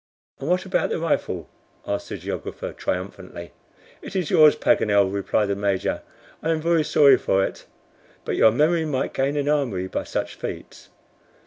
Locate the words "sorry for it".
6.83-7.67